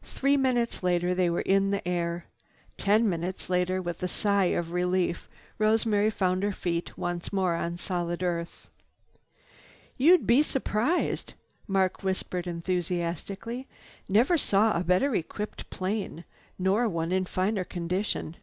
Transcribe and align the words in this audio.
Three 0.00 0.38
minutes 0.38 0.82
later 0.82 1.14
they 1.14 1.28
were 1.28 1.42
in 1.42 1.72
the 1.72 1.86
air. 1.86 2.24
Ten 2.78 3.06
minutes 3.06 3.50
later, 3.50 3.82
with 3.82 4.02
a 4.02 4.08
sigh 4.08 4.46
of 4.46 4.72
relief 4.72 5.28
Rosemary 5.58 6.08
found 6.08 6.42
her 6.42 6.52
feet 6.52 6.96
once 6.96 7.34
more 7.34 7.54
on 7.54 7.72
the 7.72 7.76
solid 7.76 8.22
earth. 8.22 8.70
"You'd 9.98 10.26
be 10.26 10.42
surprised!" 10.42 11.34
Mark 11.68 12.02
whispered 12.02 12.46
enthusiastically. 12.46 13.68
"Never 14.08 14.38
saw 14.38 14.74
a 14.78 14.82
better 14.82 15.14
equipped 15.14 15.68
plane, 15.68 16.24
nor 16.58 16.88
one 16.88 17.12
in 17.12 17.26
finer 17.26 17.62
condition. 17.64 18.36